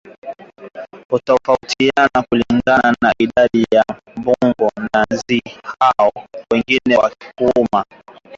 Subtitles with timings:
[1.11, 3.85] hutofautiana kulingana na idadi ya
[4.17, 5.41] mbung'o na nzi
[5.77, 6.11] hao
[6.51, 7.85] wengine wa kuuma